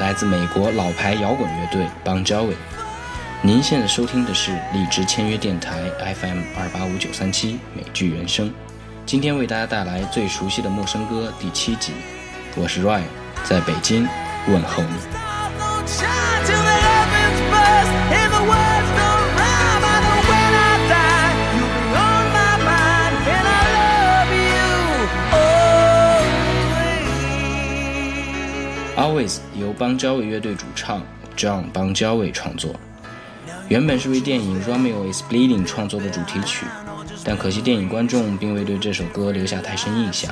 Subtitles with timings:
[0.00, 2.54] 来自美国老牌摇滚乐队 Bon Jovi。
[3.42, 5.82] 您现在收听的是荔枝签约电台
[6.14, 8.52] FM 二八五九三七美剧原声。
[9.06, 11.92] 今天为大家带来最熟悉的陌生歌第七集，
[12.56, 13.02] 我是 Ryan，
[13.44, 14.08] 在北京
[14.48, 16.13] 问候你。
[29.64, 31.02] 由邦交卫乐队主唱
[31.38, 32.78] John 邦交卫创作，
[33.68, 36.66] 原本是为电影《Romeo is Bleeding》创作的主题曲，
[37.24, 40.30] 但可惜电影观众并未对这首歌留下太深印象，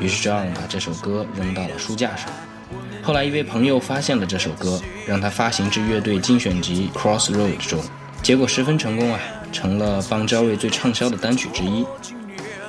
[0.00, 2.28] 于是 John 把这首歌扔到了书架上。
[3.04, 7.80] 后来一位朋友发现了这首歌，让他发行至乐队精选集《Crossroads》中，
[8.20, 9.20] 结果十分成功啊，
[9.52, 11.86] 成了邦交卫最畅销的单曲之一。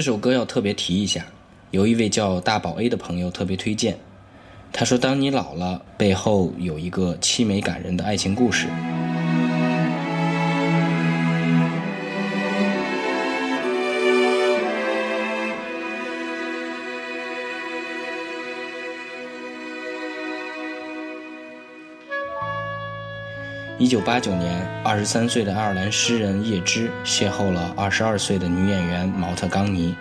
[0.00, 1.26] 这首歌要特别提一下，
[1.72, 3.98] 有一位叫大宝 A 的朋友特别推荐。
[4.72, 8.66] 他说：“当你老了，背后有一个凄美感人的爱情故事。”
[23.80, 29.94] 一九八九年，二十三岁的爱尔兰诗人叶芝邂逅了二十二岁的女演员毛特冈尼。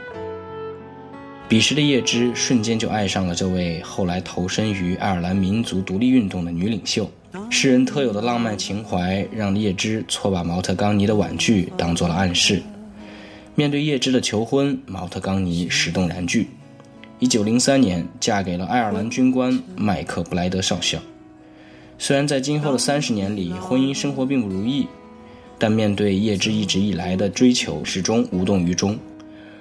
[1.48, 7.10] 彼时的叶芝瞬间就爱上了这位后来投身于爱尔兰民族独立运动的女领袖。
[7.50, 12.62] 诗人特有的浪漫情怀让叶芝错把毛特冈尼的婉拒当做了暗示。
[13.56, 16.50] 面对叶芝的求婚，毛特冈尼始动然拒。
[17.20, 21.00] 一九零三年，嫁给了爱尔兰军官麦克布莱德少校。
[22.02, 24.88] 虽然在今后的三十年里，婚姻生活并不如意，
[25.58, 28.98] 但面对叶芝一直以来的追求，始终无动于衷。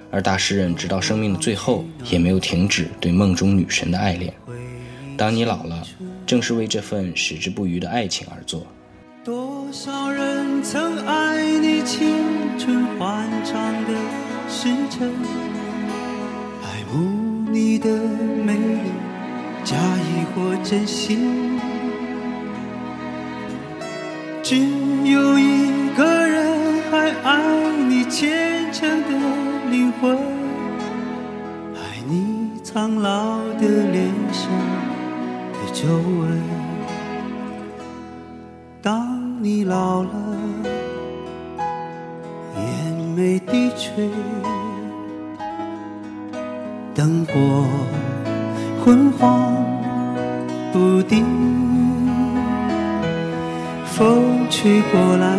[0.09, 4.33] 而大诗人直到生命的最后，也没有停止对梦中女神的爱恋。
[5.17, 5.83] 当你老了，
[6.25, 8.65] 正是为这份矢志不渝的爱情而做。
[9.21, 12.15] 多少人曾爱你青
[12.57, 13.93] 春欢畅的
[14.49, 15.11] 时辰，
[16.63, 17.89] 爱慕你的
[18.45, 18.89] 美丽，
[19.65, 21.59] 假意或真心。
[24.49, 29.09] 只有一个人还爱你虔诚的
[29.69, 30.17] 灵魂，
[31.75, 34.49] 爱你苍老的脸上
[35.53, 36.41] 的皱纹。
[38.81, 40.09] 当你老了，
[42.55, 44.09] 眼眉低垂，
[46.95, 47.67] 灯火
[48.83, 49.53] 昏黄
[50.73, 51.68] 不定。
[53.99, 55.37] 风吹过来，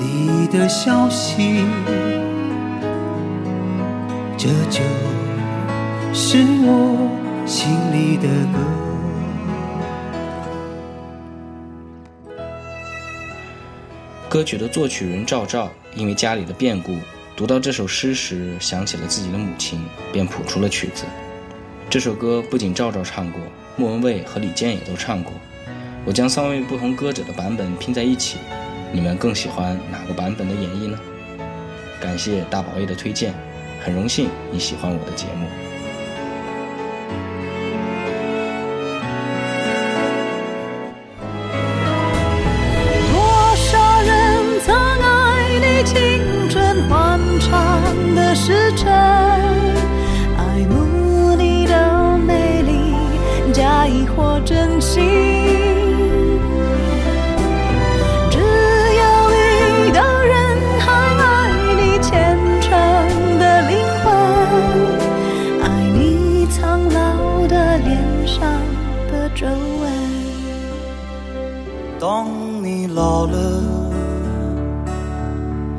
[0.00, 1.64] 你的消息，
[4.36, 4.80] 这就
[6.12, 7.08] 是我
[7.46, 8.58] 心里的歌。
[14.28, 16.96] 歌曲的作曲人赵照，因为家里的变故，
[17.36, 21.04] 读到这首诗时想起了自己的母亲，便谱出了曲子。
[21.88, 23.40] 这首歌不仅赵照唱过，
[23.76, 25.32] 莫文蔚和李健也都唱过。
[26.08, 28.38] 我将三位不同歌者的版本拼在一起，
[28.90, 30.98] 你们更喜欢哪个版本的演绎呢？
[32.00, 33.34] 感谢大宝贝的推荐，
[33.84, 35.67] 很荣幸你喜欢我的节目。
[73.18, 73.36] 老了，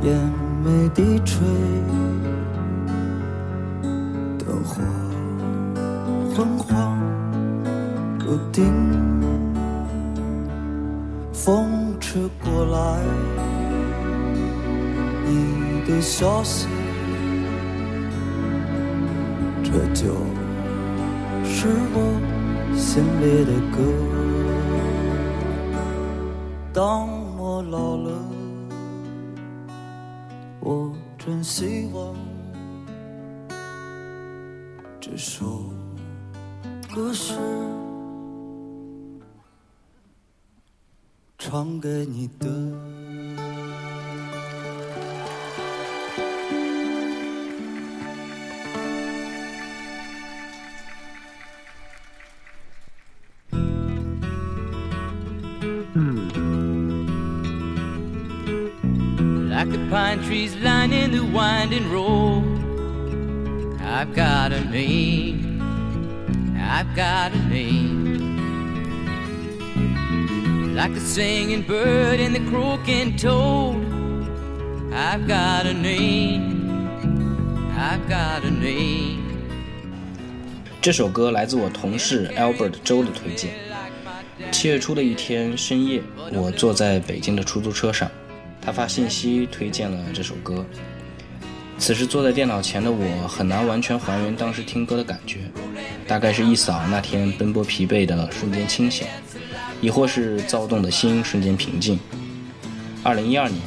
[0.03, 0.13] 眼
[0.61, 1.47] 眉低垂，
[4.37, 4.83] 灯火
[6.35, 6.99] 昏黄
[8.19, 8.65] 不定，
[11.31, 12.99] 风吹过来，
[15.25, 16.67] 你的消息，
[19.63, 20.13] 这就
[21.45, 23.77] 是我心里的歌。
[26.71, 27.09] 当
[27.69, 28.09] 老了，
[30.59, 32.15] 我真希望
[34.99, 35.71] 这首
[36.91, 37.35] 歌是
[41.37, 42.88] 唱给你的。
[59.69, 62.43] Like the pine trees lining the winding road.
[63.81, 65.61] I've got a name,
[66.57, 68.37] I've got a name.
[70.75, 73.75] Like the singing bird and the croaking toad.
[74.93, 76.79] I've got a name,
[77.77, 79.19] I've got a name.
[80.81, 83.53] 这首歌来自我同事 Albert 周的推荐。
[84.51, 88.09] 七月初的一天深夜，我坐在北京的出租车上。
[88.79, 90.65] 发信息推荐了这首歌。
[91.77, 95.39] 此时坐在电脑前的我很难完全还原当时听歌的感觉，
[96.07, 99.05] 大概是一扫那天奔波疲惫的瞬间清醒，
[99.81, 101.99] 亦或是躁动的心瞬间平静。
[103.03, 103.61] 二零一二年，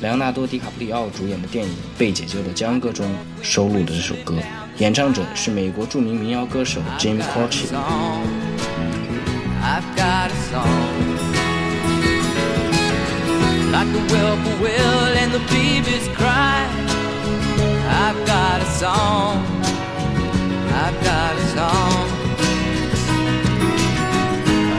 [0.00, 3.08] 莱昂纳多·迪卡普里奥主演的电影《被解救的江歌》中
[3.40, 4.34] 收录的这首歌，
[4.78, 7.68] 演唱者是美国著名民谣歌手 Jim Croce。
[13.88, 16.60] A song like and the babies cry.
[18.04, 19.34] I've got a song.
[20.82, 22.08] I've got a song.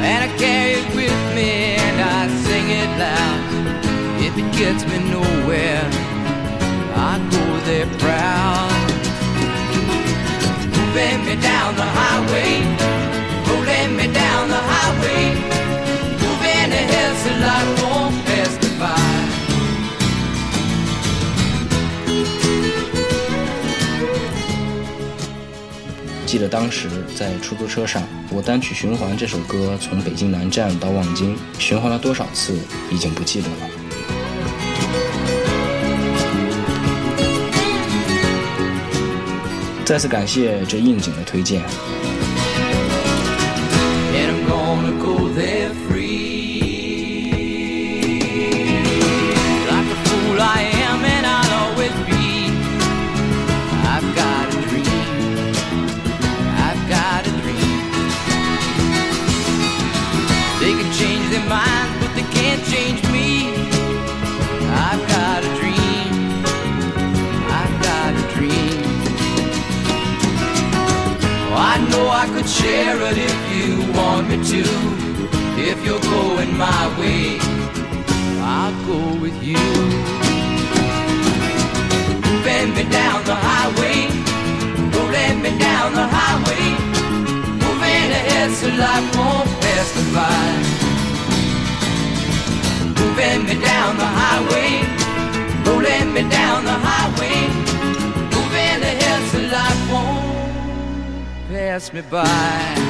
[0.05, 3.41] And I carry it with me and I sing it loud.
[4.21, 5.85] If it gets me nowhere,
[6.93, 8.69] I go there proud.
[10.75, 12.61] Moving me down the highway,
[13.47, 15.23] rolling me down the highway,
[16.21, 17.88] moving ahead so life won't
[26.29, 32.55] 记得当时在出租车上，我单曲循环这首歌，从北京南站到望京，循环了多少次，
[32.91, 33.55] 已经不记得了。
[39.83, 41.63] 再次感谢这应景的推荐。
[72.59, 74.63] Share it if you want me to.
[75.71, 77.37] If you're going my way,
[78.41, 79.65] I'll go with you.
[82.45, 83.99] Bend me down the highway,
[84.95, 86.65] rolling me down the highway,
[87.63, 90.49] moving ahead so life won't pass me by.
[92.99, 94.71] Moving me down the highway,
[95.65, 97.68] rolling me down the highway,
[101.49, 102.88] pass me by.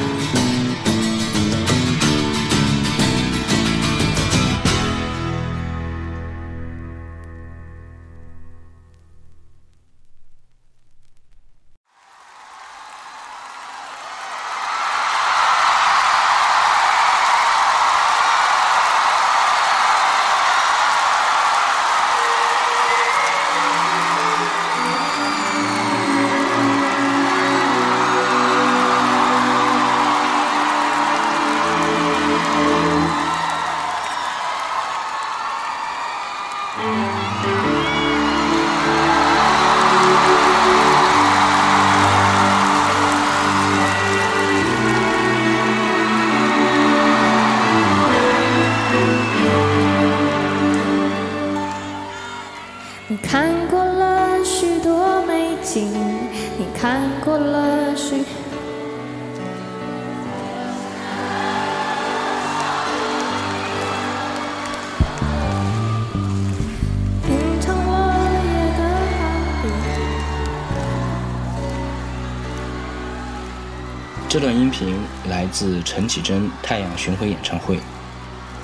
[75.51, 77.77] 自陈绮贞《太阳巡回演唱会》。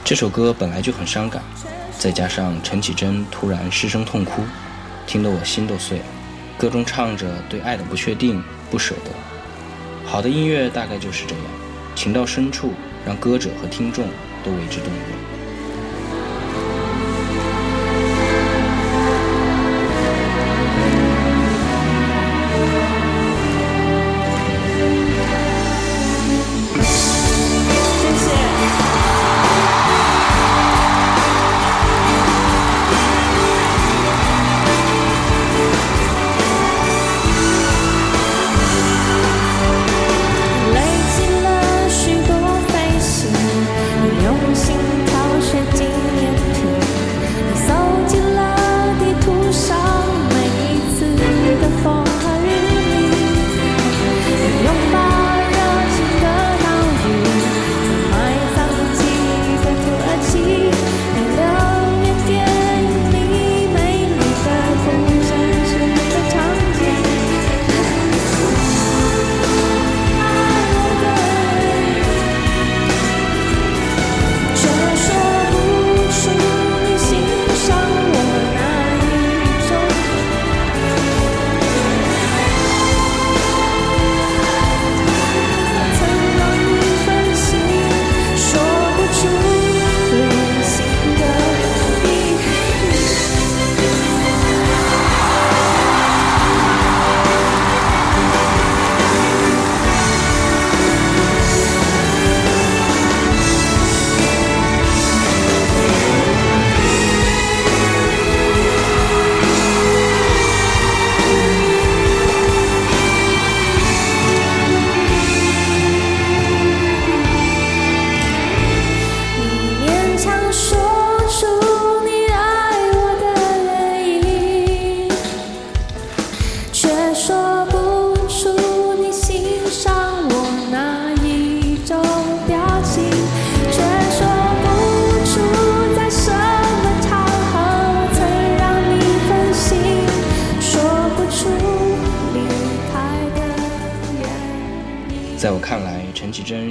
[0.04, 1.42] 这首歌本来就很伤感，
[1.98, 4.44] 再加上陈绮贞突然失声痛哭，
[5.08, 6.06] 听得我心都碎了。
[6.58, 9.12] 歌中唱着对爱的不确定、不舍得。
[10.06, 11.44] 好的音乐大概就是这样，
[11.96, 12.74] 情到深处，
[13.06, 14.06] 让歌者和听众
[14.44, 15.35] 都为之动容。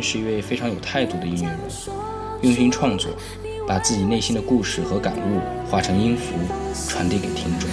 [0.02, 1.58] 是一位非常有态度的音乐人，
[2.42, 3.10] 用心创作，
[3.66, 6.34] 把自己内心的故事和感悟化成音符，
[6.88, 7.68] 传递给听众。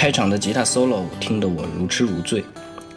[0.00, 2.42] 开场的吉他 solo 听得我如痴如醉，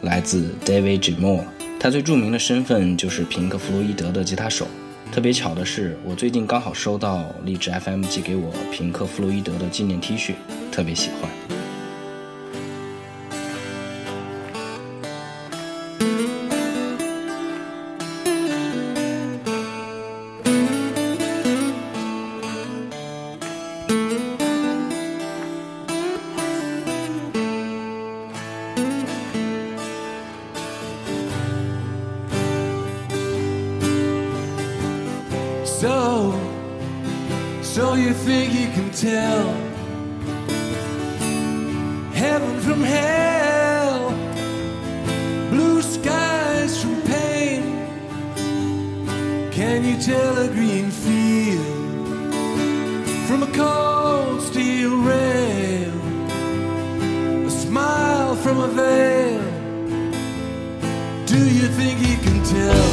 [0.04, 1.42] 来自 David Gilmour。
[1.78, 4.66] 他最著名的身份就是平克·弗洛伊德的吉他手。
[5.12, 10.32] 特别巧的是，我最近刚好收到荔枝 FM 寄给我平克·弗洛伊德的纪念 T 恤，
[10.72, 11.62] 特别喜欢。
[58.73, 59.41] Veil.
[61.25, 62.89] Do you think he can tell?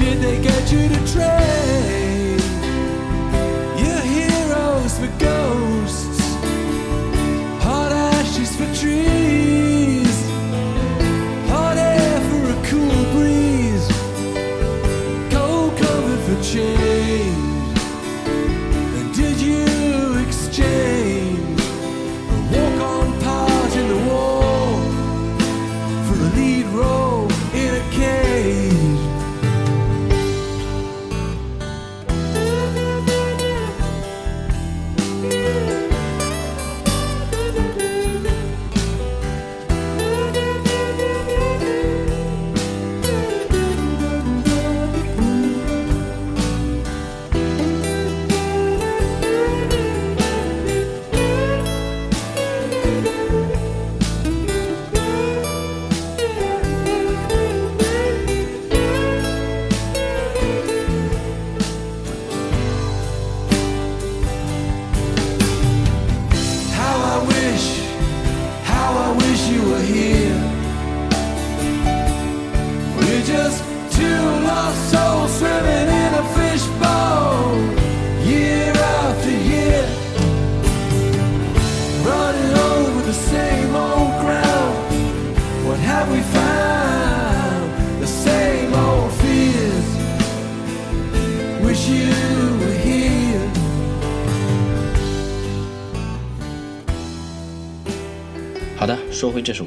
[0.00, 2.42] Did they get you to trade
[3.84, 6.20] your heroes for ghosts,
[7.66, 9.17] hot ashes for trees,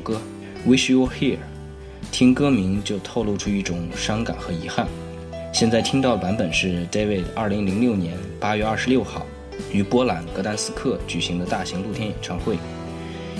[0.01, 0.19] 歌
[0.69, 1.35] 《Wish You Were Here》，
[2.11, 4.87] 听歌名就透露出一种伤感和遗憾。
[5.53, 9.25] 现在听到的版本是 David 2006年8月26号
[9.71, 12.57] 于波兰格丹斯克举行的大型露天演唱会，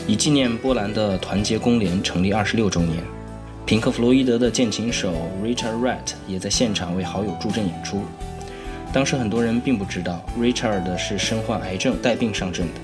[0.08, 3.04] 以纪念波兰的团结工联成立二十六周年。
[3.66, 8.04] 平克·弗洛伊德的键琴手 Richard Wright 也在现场为好友助阵演出。
[8.92, 12.82] 当时很多人并不知道 Richard 是身患癌症带病上阵的。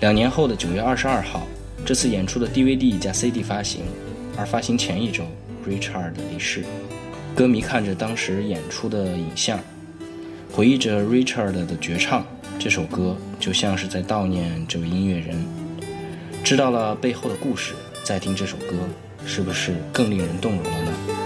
[0.00, 1.46] 两年后的九月二十二号，
[1.86, 3.82] 这次演出的 DVD 加 CD 发行，
[4.36, 5.22] 而发行前一周
[5.64, 6.64] ，Richard 离世。
[7.32, 9.60] 歌迷看着当时演出的影像，
[10.50, 12.26] 回忆着 Richard 的绝唱，
[12.58, 15.46] 这首歌就像是在悼念这位音乐人。
[16.42, 18.76] 知道了背后的故事，再听这首歌。
[19.24, 21.25] 是不是更令人动容了呢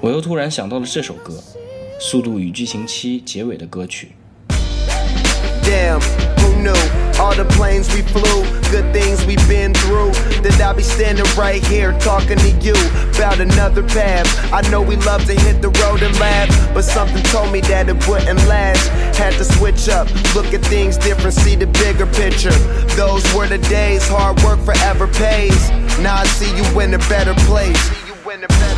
[0.00, 1.34] 我又突然想到了这首歌，《
[2.00, 4.12] 速度与激情七》结尾的歌曲。
[5.64, 6.00] Damn,
[6.38, 6.76] who knew?
[7.18, 10.12] All the planes we flew, good things we've been through.
[10.42, 12.74] That I'll be standing right here talking to you
[13.16, 14.28] about another path.
[14.52, 17.88] I know we love to hit the road and laugh, but something told me that
[17.88, 18.88] it wouldn't last.
[19.16, 22.56] Had to switch up, look at things different, see the bigger picture.
[22.94, 25.70] Those were the days, hard work forever pays.
[26.00, 27.80] Now I see you in a better place.
[27.88, 28.77] See you in a better place.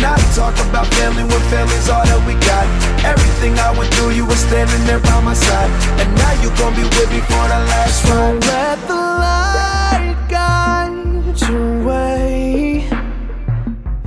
[0.00, 2.66] Not talk about family when family's all that we got?
[3.04, 5.70] Everything I went through, you were standing there by my side.
[6.00, 8.44] And now you gon' be with me for the last ride.
[8.44, 12.86] Let the light guide your way.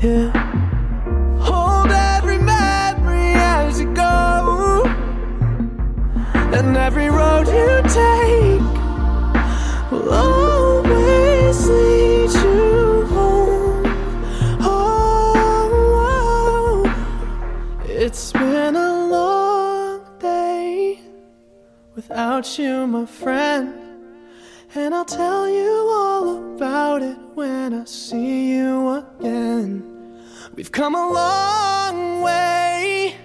[0.02, 0.30] Yeah.
[1.40, 4.84] Hold every memory as you go.
[6.54, 8.29] And every road you take
[22.39, 23.75] without you, my friend.
[24.77, 29.83] And I'll tell you all about it when I see you again.
[30.55, 33.17] We've come a long way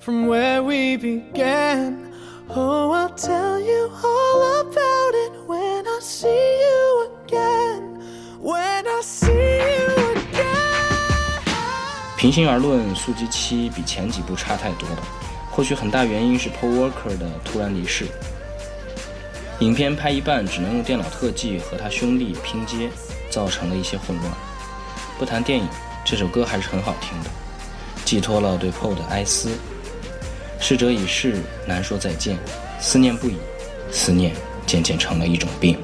[0.00, 2.12] from where we began.
[2.48, 8.02] Oh, I'll tell you all about it when I see you again.
[8.40, 11.44] When I see you again.
[12.16, 15.02] 平心而论，《速激七》比前几部差太多了，
[15.50, 18.06] 或许很大原因是 Paul Walker 的突然离世。
[19.61, 22.89] 影片拍一半只能用电脑特技和他兄弟拼接
[23.29, 24.31] 造成了一些混乱。
[25.19, 25.67] 不谈电影
[26.03, 27.29] 这首歌还是很好听的。
[28.03, 29.51] 寄托了对 po 的哀思。
[30.59, 32.37] 逝者已逝难说再见。
[32.79, 33.37] 思念不已
[33.91, 34.33] 思念
[34.65, 35.77] 渐渐成了一种病。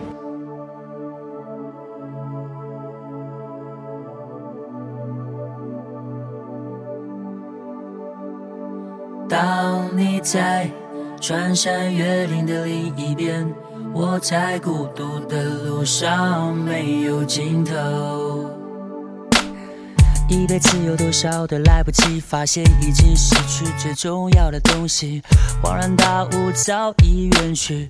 [9.30, 10.68] 当你在
[11.22, 13.48] 穿山越岭的另一边
[14.00, 18.46] 我在孤独的路上没有尽头。
[20.30, 25.24] 一辈子有多少的来不及，发现已经失去最重要的东西，
[25.64, 27.90] 恍然大悟早已远去。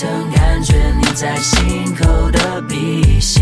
[0.00, 3.40] 曾感觉你在心口的鼻息，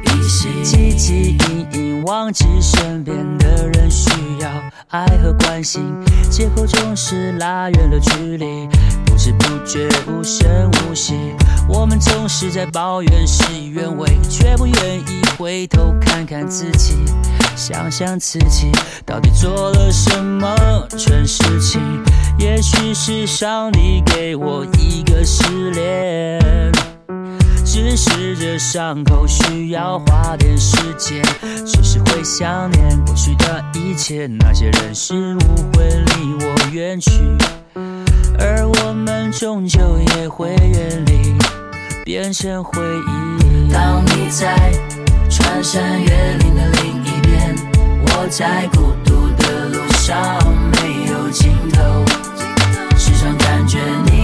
[0.00, 0.48] 鼻息。
[0.62, 4.48] 汲汲营营忘记身边的人需要
[4.90, 5.92] 爱和关心，
[6.30, 8.68] 借口总是拉远了距离，
[9.04, 11.34] 不知不觉无声无息。
[11.68, 16.94] 我们总是在抱怨事与愿违，却不愿意回头看看自己，
[17.56, 18.70] 想想自己
[19.04, 21.82] 到底做了什么蠢事情。
[22.38, 24.64] 也许是上帝给我
[25.22, 26.72] 一个失恋，
[27.64, 31.22] 只是这伤口需要花点时间，
[31.64, 35.38] 只是会想念过去的一切，那些人事物
[35.74, 37.12] 会离我远去，
[38.36, 39.78] 而我们终究
[40.16, 41.36] 也会远离，
[42.04, 43.72] 变成回忆。
[43.72, 44.72] 当你在
[45.30, 46.08] 穿山越
[46.38, 47.54] 岭的另一边，
[48.06, 50.36] 我在孤独的路上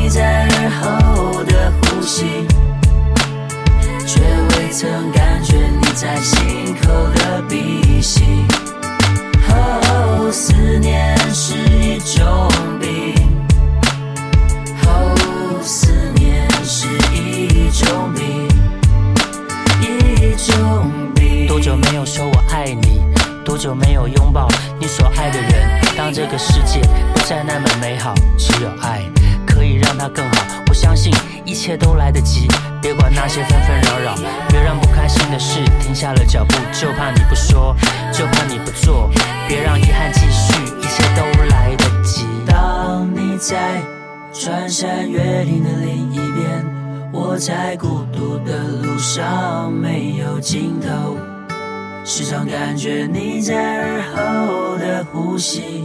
[0.09, 2.47] 在耳后的呼吸，
[4.07, 8.23] 却未曾感觉你在心口的鼻息。
[9.51, 12.49] 哦，思念是一种
[12.81, 13.15] 病。
[14.87, 18.49] 哦，思念是一种病，
[19.83, 21.47] 一种病。
[21.47, 23.03] 多久没有说我爱你？
[23.45, 24.49] 多久没有拥抱
[24.81, 25.81] 你所爱的人？
[25.97, 26.81] 当这个世界
[27.13, 29.03] 不再那么美好，只有爱
[29.99, 30.63] 它更好。
[30.69, 31.13] 我相信
[31.45, 32.47] 一切都来得及，
[32.81, 34.15] 别管那些纷纷扰扰，
[34.49, 36.55] 别让不开心的事停下了脚步。
[36.73, 37.75] 就怕你不说，
[38.13, 39.11] 就怕你不做，
[39.49, 42.27] 别让遗憾继续，一切都来得及。
[42.47, 43.83] 当你在
[44.33, 46.65] 穿山越岭的另一边，
[47.13, 51.17] 我在孤独的路上没有尽头。
[52.05, 55.85] 时常感觉你在耳后的呼吸，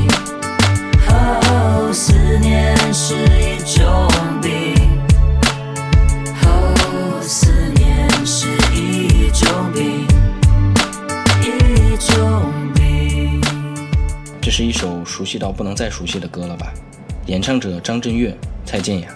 [1.73, 4.07] 哦，思念是一种
[4.41, 4.75] 病。
[6.43, 10.05] 哦，思念是一种病，
[11.41, 13.41] 一种病。
[14.41, 16.73] 这是一首熟悉到不能再熟悉的歌了吧？
[17.27, 19.07] 演唱者张震岳、蔡健雅。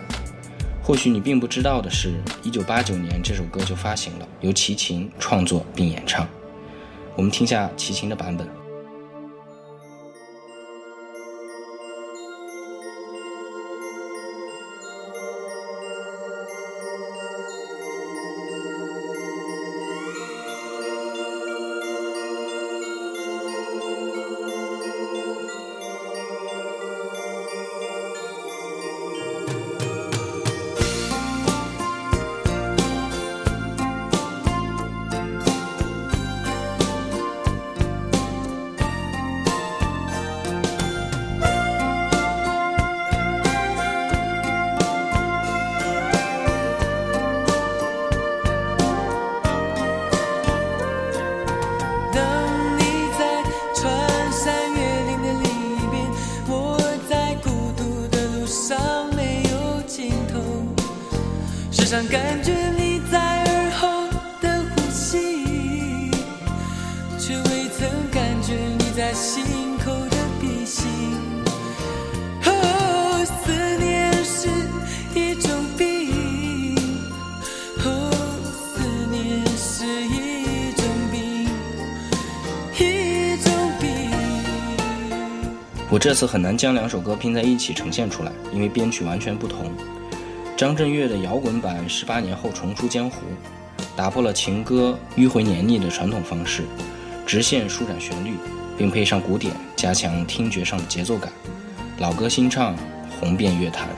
[0.82, 6.26] 或许你并不知道的是，一九八九年这首歌就发行了，由齐秦创作并演唱。
[7.18, 8.48] 我们听下齐秦的版本。
[86.06, 89.72] 这次很难将两首歌拼在一起呈现出来，因为编曲完全不同。
[90.56, 93.22] 张震岳的摇滚版十八年后重出江湖，
[93.96, 96.62] 打破了情歌迂回黏腻的传统方式，
[97.26, 98.36] 直线舒展旋律，
[98.78, 101.34] 并配上鼓点，加强听觉上的节奏感。
[101.98, 102.76] 老歌新唱，
[103.20, 103.90] 红遍乐坛。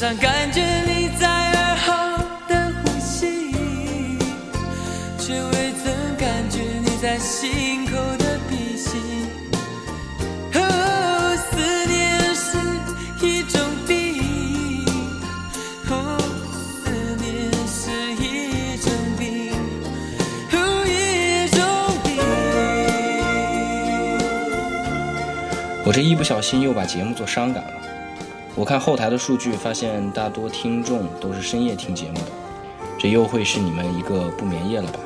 [0.00, 1.92] 常感觉你在耳后
[2.48, 3.52] 的呼吸，
[5.18, 8.96] 却未曾感觉你在心口的鼻息。
[10.54, 12.56] 哦，思念是
[13.26, 14.86] 一种病。
[15.90, 16.18] 哦，
[16.82, 19.52] 思念是一种病，
[20.50, 21.60] 哦，一种
[22.02, 22.16] 病。
[25.84, 27.89] 我这一不小心又把节目做伤感了。
[28.60, 32.26] 我看后台的数据，发现大多听众都是深夜听节目的，
[32.98, 35.00] 这又会是你们一个不眠夜了吧？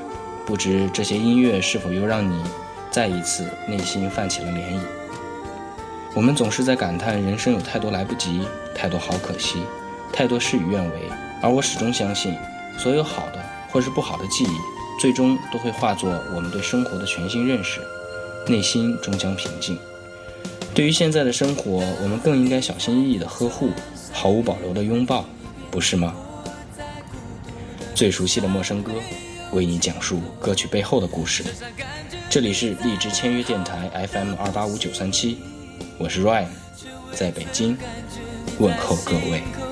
[0.45, 2.43] 不知这些音乐是否又让你
[2.91, 4.81] 再一次内心泛起了涟漪？
[6.17, 8.43] 我们总是在感叹人生有太多来不及，
[8.75, 9.63] 太多好可惜，
[10.13, 11.09] 太多事与愿违，
[11.41, 12.35] 而我始终相信，
[12.77, 13.39] 所有好的
[13.71, 14.59] 或是不好的记忆，
[15.01, 17.81] 最终都会化作我们对生活的全新认识，
[18.49, 19.79] 内心终将平静。
[20.75, 23.71] 对于现在的生活，我们更应该小心翼翼的呵护，
[24.13, 25.25] 毫无保留的拥抱，
[25.71, 26.13] 不是吗？
[27.95, 28.93] 最熟悉的陌生歌，
[29.53, 31.45] 为你讲述歌曲背后的故事。
[32.29, 35.39] 这里是荔枝签约电台 FM 二八五九三七，
[35.97, 36.49] 我是 Ryan，
[37.13, 37.79] 在北京
[38.59, 39.64] 问候各位。